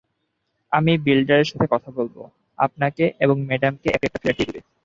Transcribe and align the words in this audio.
আমি 0.71 0.91
বিল্ডারের 0.97 1.49
সাথে 1.51 1.65
কথা 1.71 1.89
বলবো 1.91 2.21
আপনাকে 2.59 3.03
এবং 3.19 3.35
ম্যাডামকে 3.47 3.87
একটা 3.89 4.05
একটা 4.07 4.21
ফ্লেট 4.21 4.37
দিয়ে 4.39 4.53
দিবো। 4.55 4.69